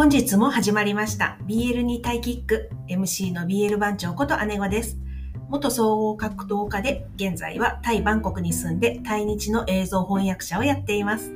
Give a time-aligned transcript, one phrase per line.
[0.00, 4.96] 本日も始まりました BL にタイキック MC の BL 番長こと姉子です。
[5.50, 11.30] 元総合格闘家で現在はタイバンコクに住んで対日の映像翻訳者をやっています。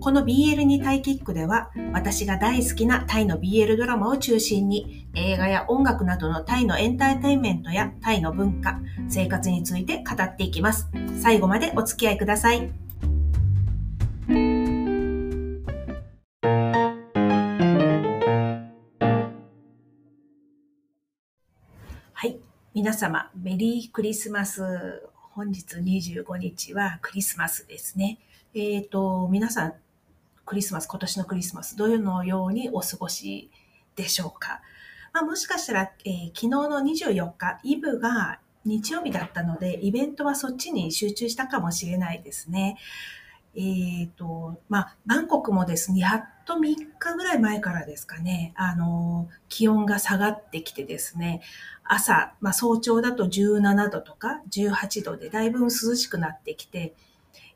[0.00, 10.90] この BL にタイキックでは私が大好きなタイの BL ドラマを中心に映画や音楽などのタイのエンターテインメントやタイの文化、生活について語っていきます。
[11.22, 12.81] 最後までお付き合いください。
[22.82, 25.08] 皆様、メリークリスマス。
[25.14, 28.18] 本日25日はクリスマスですね。
[28.54, 29.74] えっ、ー、と、皆さん、
[30.44, 33.52] クリスマス、今年のクリスマス、どういうのようにお過ごし
[33.94, 34.62] でしょうか？
[35.12, 42.78] まあ、もしかしたら、えー、昨日の24日、イブが日曜日だったので、イベントはそっちに集中したかもしれないですね。
[43.54, 46.58] えっ、ー、と、まあ、バンコクもですね、やっと3
[46.98, 51.42] 日ぐらい前からですかね、あの、気温が下がってきてですね、
[51.84, 56.94] 朝、まあ、早朝だと17度とか18度でだいぶ涼しくなってきて、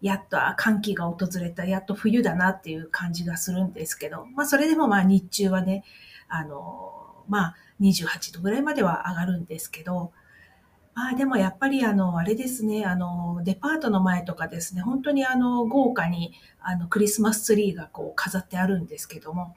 [0.02, 5.84] やっと寒気が訪れた、やっと冬だなっていう感じがするんですけど、まあそれでもまあ日中はね、
[6.28, 10.12] あの、まあ28度ぐらいまでは上がるんですけど、
[10.96, 19.54] まあでもやっぱりあの、あれですね、あの、デパートの前とかですね、本当にあの、豪華にあの、クリスマスツリーがこう飾ってあるんですけども、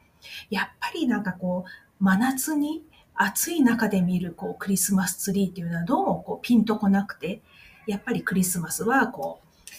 [0.49, 2.83] やっぱりなんかこう、真夏に
[3.15, 7.41] 暑い中で見るこうクリスマスツリーっていうのはどうもこうピンとこなくて、
[7.87, 9.69] やっぱりクリスマスはこう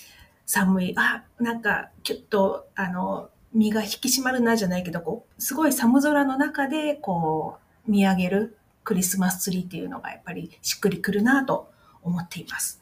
[0.47, 11.70] 寒い、あ、なんかちょっとあの身が引き締まるなじゃないけど、こうすごい寒空の中でこう見上げるクリスマスツリーっていうのがやっぱりしっくりくるなと
[12.03, 12.81] 思っています。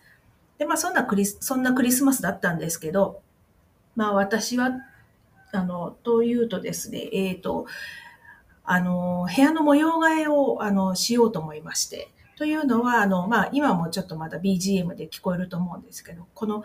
[0.58, 3.22] で、まあそんなクリス、そんなクリスマスだったんですけど、
[3.96, 4.72] まあ私は、
[5.52, 7.66] あの、というとですね、えっ、ー、と、
[8.64, 12.08] あの、部屋の模様替えを、あの、しようと思いまして。
[12.36, 16.64] というのは、あの、まあ、今もちょっとまだ BGM で聞こえると思うんですけど、この、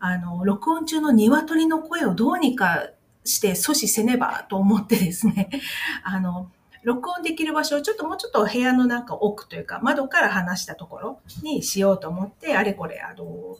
[0.00, 2.88] あの、録音中の鶏の声をどうにか
[3.24, 5.50] して阻止せねばと思ってですね、
[6.02, 6.50] あの、
[6.82, 13.56] 録音できる場所をちょっともうちょっと部屋のなんか奥というか窓から離したところにしようと思って、あれこれ、あの、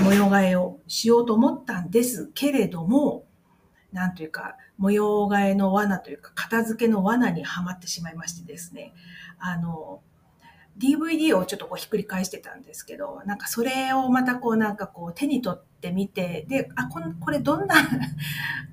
[0.00, 3.24] 模様替えをしようと思ったんですけれども、
[3.92, 8.92] なんというか、模様替えの罠というか、片付けの罠にはまってしまいましてですね、
[9.38, 10.00] あの、
[10.78, 17.74] DVD をちょっとこうひっくり返してたんですけど、なんかそれをまたこうなんかこう手に取ってみて、で、あ、ここれどんな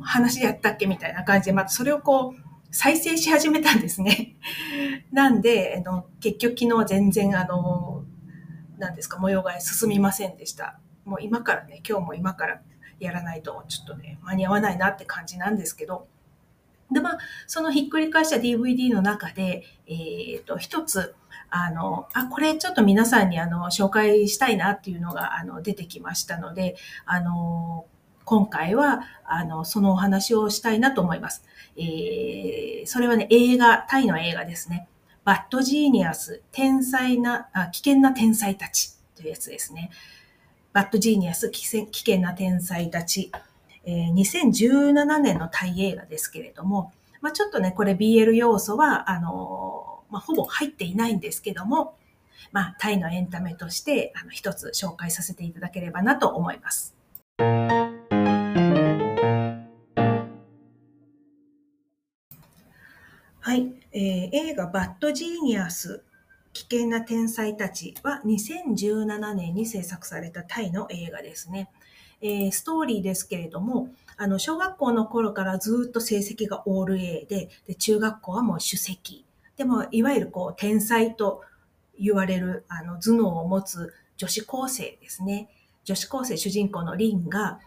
[0.02, 4.36] 話やったっけみたいな感じで、またそれをこう再生し始めたんですね。
[5.14, 8.04] なんで、あの結局昨日は全然あの、
[8.80, 10.80] なんですか、模様替え進みませんでした。
[11.06, 12.62] もう今からね、今日も今から
[13.00, 16.08] やらないとちょっとね、間に合わないなって感じなんですけど、
[16.92, 21.16] で、まあ、そのひっくり返した DVD の中で、えっ、ー、と、一つ、
[21.52, 27.86] あの、あ、これちょっと皆さんにあの、紹介したいなっていうのが、あの、出てきましたので、あの、
[28.26, 31.44] 今回は、あの、そのお話をしたいなと思います。
[31.76, 31.84] えー、
[32.86, 34.88] それはね、映画、タイの映画ですね。
[35.24, 39.90] バッドジーニアス、天才な、あ危険な天才たちというやつですね。
[40.74, 43.32] バッドジーニアス、危険な天才たち、
[43.86, 51.96] えー、2017年のタイ映画ですけれども、まあ、ちょっとね、これ BL 要素は、あのまあ、ほぼ入っていないんですけども、
[52.52, 56.94] まあ、タイのエンタメとして、あの、一つ紹介させていただければなと思います。
[63.46, 66.02] はい、えー、映画バッドジーニアス
[66.54, 71.70] 危険な天才たちは2017年に制作されたタイの映画ですね。
[72.22, 79.26] えー、ストーリーですけれども、あの、小学校の頃からずっと成績がオール A で、で、中学校はもう首席。
[79.58, 81.42] でも、いわゆるこう、天才と
[82.00, 85.50] 言われる、あの、頭脳を持つ女子高生ですね。
[85.84, 87.60] 女子高生主人公のリンが、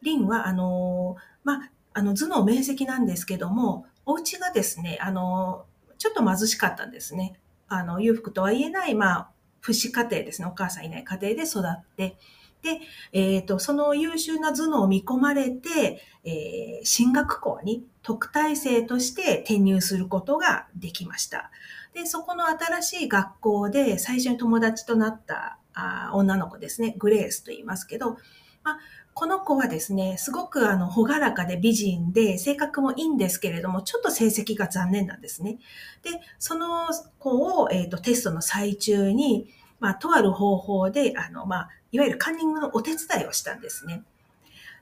[0.00, 5.66] リンは、あの、まあ、あの、頭脳明晰なんですけども、お家がですね、あの、
[5.98, 7.40] ちょっと貧しかったんですね。
[7.68, 9.30] あの、裕福とは言えない、まあ、
[9.60, 10.48] 父子家庭ですね。
[10.48, 12.16] お母さんいない家庭で育って、
[12.62, 12.80] で、
[13.12, 21.50] えっ、ー、と、その優秀な頭脳を見込まれて、えー、進学校に特待生として転入することができました。
[21.94, 26.94] で、そこの新しい学校で最初に友達となったあ女の子ですね。
[26.98, 28.16] グレースと言いますけど、
[28.64, 28.78] まあ、
[29.18, 35.58] この子はですね、すごくあの、ほがらかで美人で、性格もいいんですけれども、ちょっと成績が残念なんですね。
[36.04, 36.86] で、その
[37.18, 39.48] 子を、えっ、ー、と、テストの最中に、
[39.80, 44.04] まあ、とある方法で、あの、まあ、いわゆるカンニングのお手伝いをしたんですね。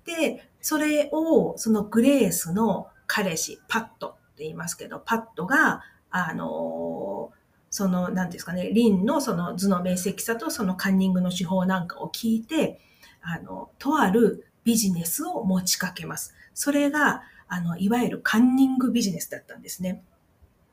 [0.05, 5.81] で、それを、そのグレースの彼氏、パットって言いますけど、パッドが、
[6.11, 7.33] あの、
[7.71, 12.83] その、なんですかね、リンのその図の明晰さとそのカンニングの手法なんかを聞いて、
[13.27, 16.35] あの、とあるビジネスを持ちかけます。
[16.55, 20.03] それが、あの、いわゆるカンニングビジネスだったんですね。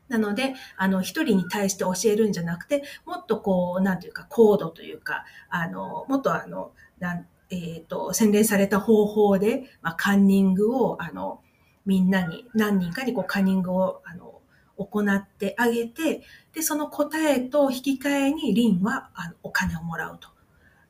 [0.07, 11.41] なので、あの、一人に対して教えるんじゃなくて、もっとこう、なんていうか、コードというか、あの、もっとあの、なんえっ、ー、と、洗練された方法で、まあ、カンニングを、あの、
[11.85, 14.41] みんなに、何人かにこう、カンニングを、あの、
[14.77, 16.23] 行ってあげて、
[16.53, 20.29] で、その答えと引き換えに、リンは、あの、お金をもらうと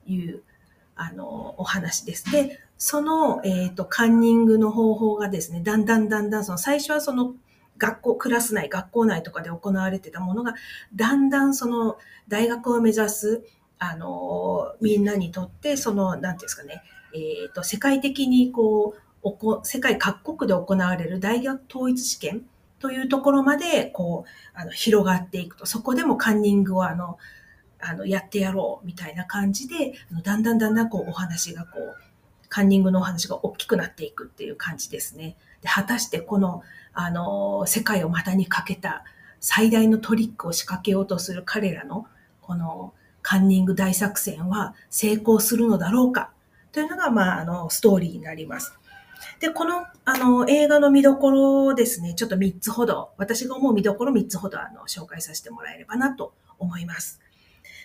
[0.08, 0.44] いう、
[0.96, 2.32] あの、お話です。
[2.32, 7.36] で、その、えっ、ー、と、カンニングの方法がですね、だんだんだんだん、その、最初はその、
[7.78, 10.54] 学校、クラス内、学校内とかで行われてたものが、
[10.96, 11.98] だんだんその、
[12.28, 13.44] 大学を目指す、
[13.80, 17.18] あの、みんなにとって、その、なんていうんですかね、え
[17.48, 22.46] っ、ー、と、世界的にこう、おこ世界各国で行われる大学統一試験
[22.80, 27.18] というところまで、こう、あの、広がっていくと、そこでもカンニングをあの、
[27.84, 31.96] あの、やってやろうみたいな感じで、あのだんだんだんだんこう、お話がこう、
[32.50, 35.36] カンニングのお話が大きくなっていくっていう感じですね。
[35.62, 36.64] で、果たしてこの、
[36.94, 39.04] あの、世界を股にかけた
[39.40, 42.08] 最大のトリックを仕掛けようとする彼らの、
[42.42, 42.94] この、
[43.24, 46.32] カンニング大作戦は成功するのだろうか
[46.74, 48.78] というのが、まあ、あの、ストーリーになります。
[49.40, 57.22] で、この、あの、映画の見どころですね、ちょっと3つほど、私が思う見どころ3つほど、あの、紹介させてもらえればなと思います。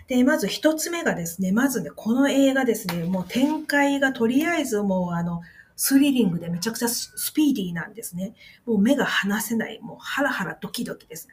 [0.06, 5.42] で、まず1つ目がですね、まずね、この映画ですね、もう展開がとりあえずもう、あの、
[5.76, 8.34] スリリングでめちゃくちゃスピーディーなんですね。
[8.66, 11.28] もう目が離せない、もうハラハラドキドキです。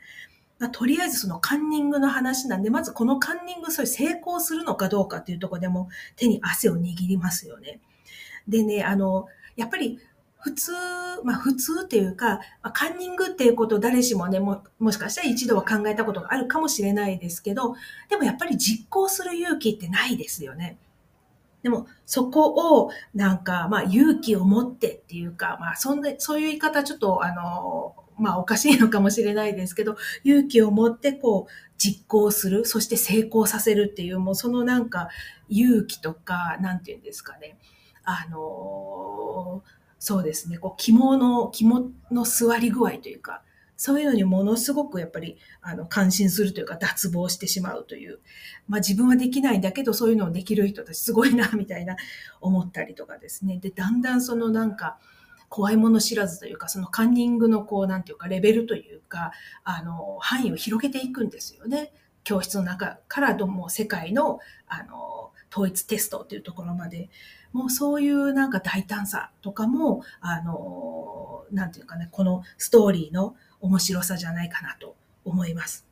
[0.60, 7.80] まあ、とりあえずそのカンニングの話なんで、まずこのカンニング、それ成功するのかどうかっていうとこでも手に汗を握りますよね。
[8.48, 10.00] でね、あの、やっぱり
[10.46, 10.72] 普通、
[11.24, 12.40] まあ普通っていうか、
[12.72, 17.76] カンニングっていうことを誰しもね、も、もしかしたら一度は考えたことがあるかもしれないですけど、
[18.12, 20.78] でもやっぱり実行する勇気ってないですよね。
[21.64, 35.10] でも、そこを、なんか、まあ、勇気を持ってっていうか、まあ、そんな、そういう言い方ちょっと、あの、まあおかしいのかもしれないですけど、勇気を持ってこう実行する、そして成功させるっていう、もうそのなんか
[35.50, 37.58] 勇気とか、なんていうんですかね。
[38.06, 39.64] あの
[40.00, 43.42] そうですね、こう肝の、肝の座り具合というか、
[43.78, 48.20] そういうのにものすごくやっぱり、あの、感心するというか、脱帽してしまうという。
[48.68, 51.98] まあ自分はできないんだけど、そういうのをできる人たちすごいな、みたいな
[52.40, 53.58] 思ったりとかですね。
[53.58, 54.98] で、だんだんそのなんか、
[55.50, 59.32] 怖いもの知らずというか、そのカンニングのこう、なんていうか、レベルというか、
[59.64, 61.94] あの、範囲を広げていくんですよね。
[62.24, 67.10] 教室の中からどうも世界の、あの、統一テストというところまで、
[67.56, 75.86] もうそういうなんか大胆さとかも、あの、なんていうかね、このストーリーの面白さじゃないかなと思います。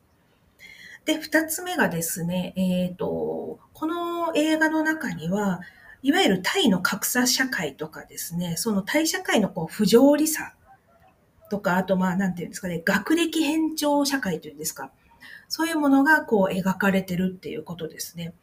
[1.06, 5.62] で、二つ目がですね、えっ、ー、と、この映画の中には、
[6.02, 10.52] いわゆるタイの格差社会とかですね、そのタイ社会のこう不条理さ
[11.48, 14.90] とか、あとまあ、なんていうんですかね、学歴偏重社会というんですか。
[15.48, 18.34] そういうものがこう描かれてるっていうことですね。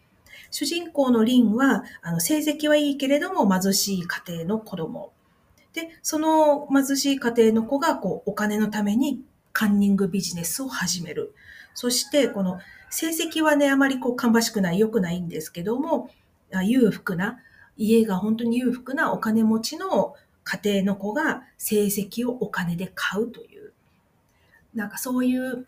[0.51, 5.11] 主人公のリンは、あの、成績はいいけれども貧しい家庭の子供。
[5.73, 9.23] で、その貧しい家庭の子がこうお金のために
[9.53, 11.33] カンニングビジネスを始める。
[11.73, 12.59] そして、この
[12.89, 16.09] 成績はね、あまりこう芳しくない、良くないんですけども、
[16.63, 17.39] 裕福な
[17.77, 23.71] 家が本当に裕福なお金持ちの家庭の子が成績をお金で買うという、
[24.73, 25.67] なんかそういう、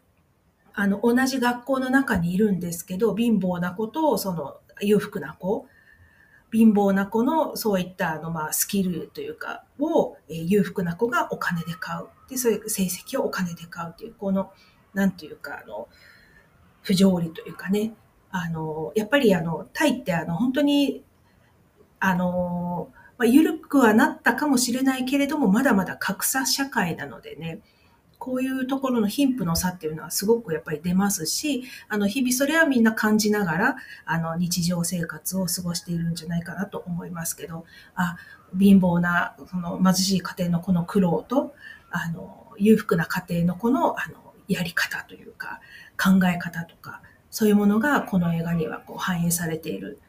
[0.74, 5.68] あの、同じ学校の中にいるんですけど、貧乏な子と、その、裕福な子、
[6.52, 12.08] 貧乏な子のそういったあの、まあ、スキルというか、を、え裕福な子がお金で買う。
[12.30, 14.52] で、そういう成績をお金で買うという、この、
[14.94, 15.88] なんていうか、あの、
[16.82, 17.94] 不条理というかね、
[18.30, 21.04] あの、やっぱりあの、タイってあの、本当に
[22.00, 27.62] あの、まあ、緩くはなったかもしれないけれども、まだまだ格差社会なのでね、
[28.24, 33.76] こういうところの貧富の差っていうのはすごくやっぱり出ますし、あの、日々それはみんな感じながら、
[34.06, 37.66] あの、日常生活を過ごしているんじゃないかなと思いますけど、
[37.96, 38.16] あ、
[38.58, 41.54] 貧乏な、その貧しい家庭のこの苦労と、
[41.92, 45.60] あの、裕福な家庭のこの、あの、やり方というか、
[46.02, 50.00] 考え方とか、そういうものがこの映画にはこう反映されている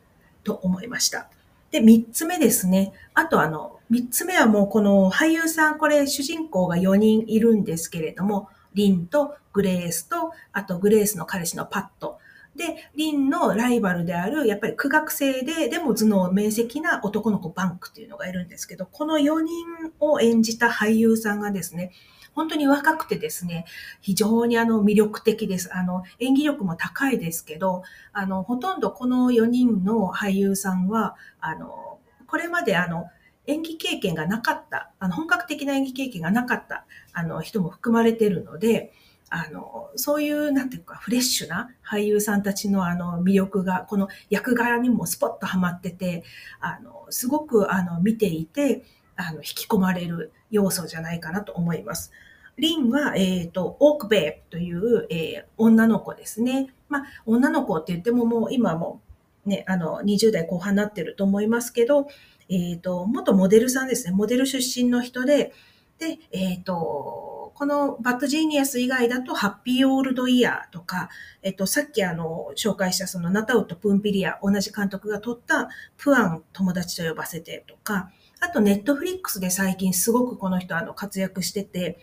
[0.44, 1.28] と思いました。
[1.74, 2.92] で、三つ目ですね。
[3.14, 12.20] あとあの、三つ目はもうこの俳優さん、これ主人公が4人いるんですけれども、リンとグレースと、あとグレースの彼氏のパット。
[12.54, 19.66] で、リンのライバルである、やっぱり苦学生で、でも頭脳明晰な男の子バンクっていうのがいるんですけど、この4人
[19.98, 21.90] を演じた俳優さんがですね、
[22.34, 23.64] 本当に若くてですね、
[24.00, 25.74] 非常にあの魅力的です。
[25.74, 33.06] あの、演技力も高いですけど、あの、ほとんどこの4人の俳優さんは、あの、これまであの、
[33.46, 38.92] 演技経験がなかった、あの、本格的な演技経験がなかった、あの、人も含まれているので、
[39.30, 46.24] あの、そういう、なんていうか、フレッシュな俳優さんたちのあの、魅力が、この役柄にもスポッとハマってて、
[46.60, 48.84] あの、すごく、あの、見ていて、
[49.16, 52.12] あの、引き込まれる要素じゃないかなと思います。
[52.56, 56.72] リンは、えっ、ー、と、オークベイという、えー、女の子ですね。
[56.88, 59.00] まあ、女の子って言ってももう今も
[59.46, 62.06] ね、あの、20代後半になってると思いますけど、
[62.48, 64.12] えっ、ー、と、元モデルさんですね。
[64.12, 65.52] モデル出身の人で、
[65.98, 71.08] で、えっ、と、このバッドジーニアス以外だと、ハッピーオールドイヤーとか、
[71.42, 78.10] えっと、さっきあの、紹介したそのナタウットプンピリア、同じ監督が撮ったプアン友達と呼ばせてとか、
[78.44, 81.98] あと、ネットフリックスで最近すごくこの人、あの、活躍してて、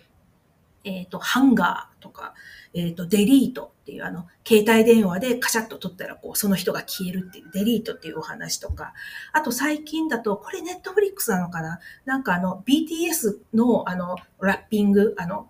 [0.83, 2.33] えっ、ー、と、ハンガーとか、
[2.74, 8.93] えっ、ー、と、デリートっていう、あの、携帯電話でカシャッと撮ったら、こう、その人が消えるっていう、デリートっていうお話とか、
[9.33, 11.79] あと最近だと、これネットフリックスなのかな？
[12.05, 15.50] なんかあの、BTS の、あの、ラッピング、あの、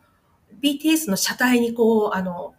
[0.62, 2.54] BTS の車体にこう、あの、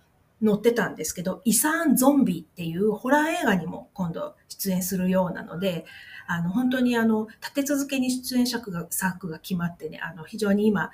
[0.44, 5.84] 載ってたんですけど、イサーン・ゾンビっていうホラー映画にも今度出演するようなので、
[6.26, 10.90] あの、本当にあの、立て続けに出演作が、作が決まってね、あの、非常に今、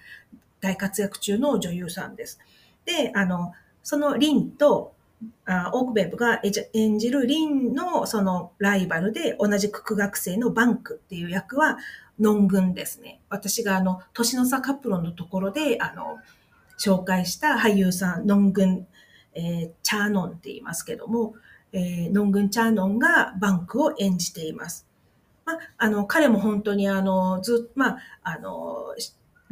[0.61, 2.38] 大活躍中の女優さんです。
[2.85, 3.52] で、あの、
[3.83, 4.95] そのリンと、
[5.47, 6.40] あオークベブが
[6.75, 11.78] 演じるリンのそのライバルで同じく苦学生のバンクっていう役は
[12.21, 13.21] ノングンですね。
[13.28, 16.19] 私があの、年の差カップロのところで、あの、
[16.78, 18.87] 紹介した俳優さん、ノングン、
[19.38, 21.35] えー、チャーノンって言いますけども、
[21.73, 24.87] えー、ノングン・チャーノンがバンクを演じています。
[25.45, 28.95] まあ、あの、彼も本当にあの、ずまあ、あの、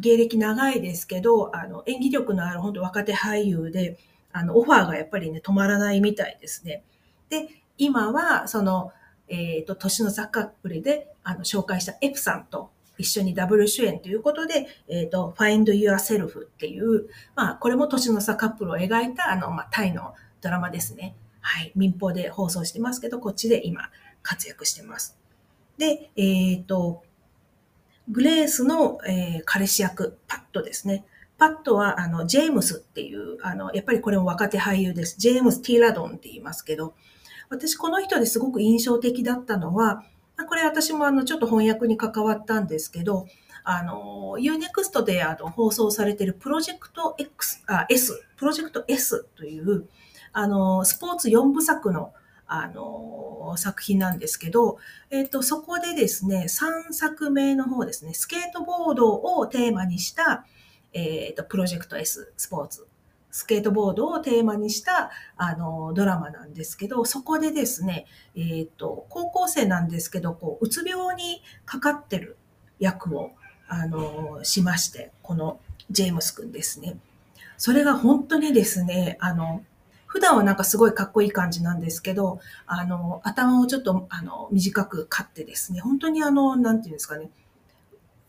[0.01, 3.97] 芸歴長いですけど、あの、演技力のある本当若手俳優で、
[4.33, 6.83] あの、オファーがやっぱりね、止まらないみたいですね。
[7.29, 8.93] で、今は、その、
[9.29, 21.15] えっ、ー、と、年の差カップルで、あの、紹介したエプさんと一緒にダブル主演ということで、えっ、ー、と、Find Yourself っていう、まあ、これも年の差カップルを描いた、あの、まあ、タイのドラマですね。
[21.41, 21.73] はい。
[21.77, 23.91] 民放で放送してますけど、こっちで今
[24.23, 25.19] 活躍してます。
[25.79, 27.03] で、えっ、ー、と、
[28.09, 31.05] グレースの、えー、彼氏役、パットですね。
[31.39, 35.17] パットは、あの、ジェームスっていう、あの、やっぱりこれも若手俳優です。
[35.19, 36.95] ジェームス・ティーラドンって言いますけど、
[37.49, 40.03] 私この人ですごく印象的だったのは、
[40.45, 43.27] これ私もあの、ちょっと翻訳に関わったんですけど、
[43.65, 49.89] あの、Unext であの放送されているプロジェクト X、あ、S、プロジェクト S という、
[50.33, 52.13] あの、スポーツ4部作の、
[52.47, 54.79] あの、作品なんですけど、
[55.11, 60.45] えっ、と、そこでですね、3作目の方ですね、スケートボードをテーマにした、
[60.93, 62.87] えっ、と、プロジェクト S スポーツ、
[63.37, 72.39] スケートボードをテーマにした、あの、ドラマなんですけど、そこでですね、えっ、と、高校生なんですけど、こう、うつ病にかかってる
[72.79, 73.33] 役を、
[73.69, 76.97] あの、しまして、このジェームス君ですね。
[77.59, 79.63] それが本当にですね、あの、
[80.07, 87.29] 普段はなんかすごいかっこいい感じなんですけど、あの、頭をちょっと、あの、短く刈ってですね、本当にあの、なんていうんですかね、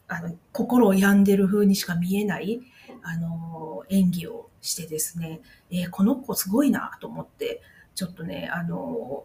[0.09, 2.61] あの、心を病んでる風にしか見えない、
[3.07, 5.39] あの、演技をしてですね、
[5.71, 7.61] えー、この子すごいなと思って、
[7.95, 9.23] ちょっとね、あの、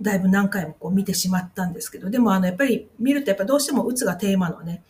[0.00, 4.82] だいぶ何回もこう見てしまったんですけど、でもあの、やっぱり見るとやっぱどうしても鬱がテーマのね、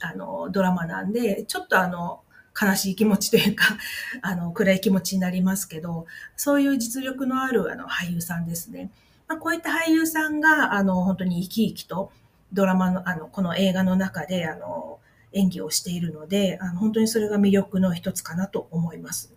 [0.00, 2.20] あの、ドラマなんで、ちょっとあの、
[2.60, 3.64] 悲しい気持ちというか、
[4.22, 8.90] あの、暗い気持ちになりますけど、そういう実力のあるあの俳優さんですね。
[9.28, 12.12] まあ、こういった俳優さんが、あの、本当に生き生きと
[12.52, 15.00] ドラマの、あの、この映画の中で、あの、
[15.36, 19.34] 演技をしているので、あの本当にそれが魅力の一つかなと思います。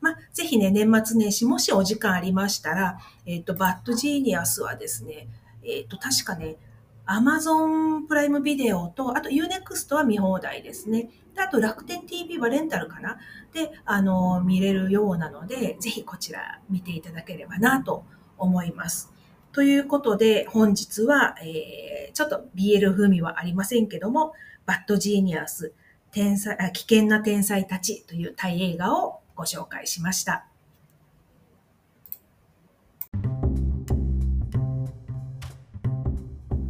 [0.00, 5.28] まあ、ぜひね、年末年始、もしお時間ありましたら、えっ、ー、と、バッドジーニアスはですね、
[5.64, 6.56] えっ、と、確かね、
[7.04, 11.08] アマゾンプライムビデオと、あと U-NEXT は見放題ですね。
[11.34, 13.16] であと楽天 TV はレンタルかな
[13.54, 18.04] で、あの、見れるようなので、ぜひこちら見ていただければなと
[18.36, 19.10] 思います。
[19.52, 24.34] ということで、本日は、えー、ちょっと BL 風味はありませんけども、
[24.68, 25.72] バッドジーニアス、
[26.12, 30.44] 天才危険な天才たちというタイ映画をご紹介しました。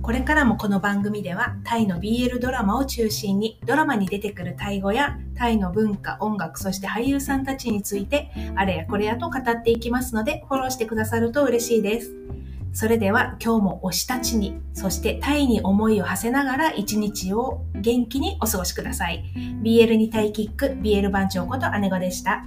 [0.01, 12.28] これからもこの番組ではタイの BL ドラマを中心にドラマに出てくるタイ語やタイの文化、音楽、そして俳優さんたちについてあれやこれやと語っていきますのでフォローしてくださると嬉しいです。
[12.73, 19.25] それでは今日も推したちに、そしてタイに思いを馳せながら一日を元気にお過ごしください。
[19.63, 22.45] BL にタイキック、BL 番長こと姉子でした。